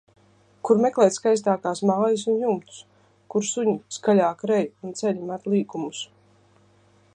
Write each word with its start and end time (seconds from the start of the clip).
Kur 0.69 0.79
meklēt 0.85 1.15
skaistākās 1.17 1.81
mājas 1.89 2.23
un 2.33 2.39
jumtus. 2.45 2.79
Kur 3.35 3.47
suņi 3.51 3.77
skaļāk 3.99 4.43
rej 4.53 4.67
un 4.89 4.99
ceļi 5.03 5.29
met 5.33 5.49
līkumus. 5.57 6.01